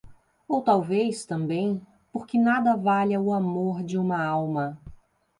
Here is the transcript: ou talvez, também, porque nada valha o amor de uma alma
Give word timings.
ou 0.49 0.63
talvez, 0.63 1.25
também, 1.27 1.79
porque 2.11 2.35
nada 2.39 2.75
valha 2.75 3.21
o 3.21 3.31
amor 3.31 3.83
de 3.83 3.99
uma 3.99 4.19
alma 4.25 4.81